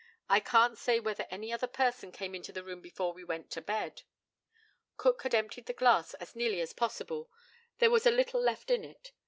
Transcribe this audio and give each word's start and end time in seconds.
I 0.27 0.39
can't 0.39 0.79
say 0.79 0.99
whether 0.99 1.27
any 1.29 1.53
other 1.53 1.67
person 1.67 2.11
came 2.11 2.33
into 2.33 2.51
the 2.51 2.63
room 2.63 2.81
before 2.81 3.13
we 3.13 3.23
went 3.23 3.51
to 3.51 3.61
bed. 3.61 4.01
Cook 4.97 5.21
had 5.21 5.35
emptied 5.35 5.67
the 5.67 5.73
glass 5.73 6.15
as 6.15 6.35
nearly 6.35 6.59
as 6.59 6.73
possible; 6.73 7.29
there 7.77 7.91
was 7.91 8.07
a 8.07 8.09
little 8.09 8.41
left 8.41 8.71
in 8.71 8.83
it. 8.83 9.11